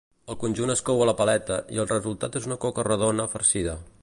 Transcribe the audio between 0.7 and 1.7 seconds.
es cou a la paleta,